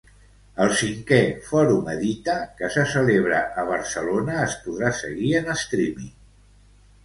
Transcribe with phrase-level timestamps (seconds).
[0.63, 1.19] El cinquè
[1.49, 6.13] Forum Edita, que se celebra a Barcelona, es podrà seguir en streaming.